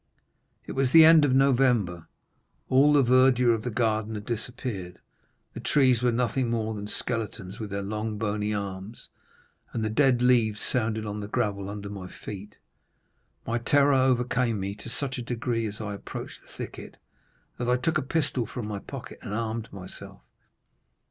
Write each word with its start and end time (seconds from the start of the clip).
"It 0.65 0.71
was 0.71 0.91
the 0.91 1.05
end 1.05 1.23
of 1.25 1.35
November, 1.35 2.07
all 2.69 2.91
the 2.93 3.03
verdure 3.03 3.53
of 3.53 3.61
the 3.61 3.69
garden 3.69 4.15
had 4.15 4.25
disappeared, 4.25 4.97
the 5.53 5.59
trees 5.59 6.01
were 6.01 6.11
nothing 6.11 6.49
more 6.49 6.73
than 6.73 6.87
skeletons 6.87 7.59
with 7.59 7.69
their 7.69 7.83
long 7.83 8.17
bony 8.17 8.51
arms, 8.51 9.09
and 9.71 9.85
the 9.85 9.91
dead 9.91 10.19
leaves 10.23 10.59
sounded 10.59 11.05
on 11.05 11.19
the 11.19 11.27
gravel 11.27 11.69
under 11.69 11.87
my 11.91 12.07
feet. 12.07 12.57
My 13.45 13.59
terror 13.59 13.93
overcame 13.93 14.59
me 14.59 14.73
to 14.73 14.89
such 14.89 15.19
a 15.19 15.23
degree 15.23 15.67
as 15.67 15.79
I 15.79 15.93
approached 15.93 16.41
the 16.41 16.47
thicket, 16.47 16.97
that 17.59 17.69
I 17.69 17.77
took 17.77 17.99
a 17.99 18.01
pistol 18.01 18.47
from 18.47 18.65
my 18.65 18.79
pocket 18.79 19.19
and 19.21 19.35
armed 19.35 19.71
myself. 19.71 20.23